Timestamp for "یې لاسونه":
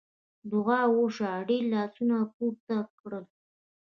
1.67-2.15